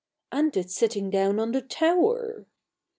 [0.31, 2.47] "And it's sitting down on the tower!"